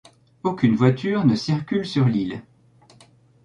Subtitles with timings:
[0.41, 2.41] Aucune voiture ne circule sur l'île.